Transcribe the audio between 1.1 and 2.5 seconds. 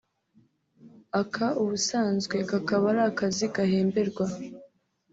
aka ubusanzwe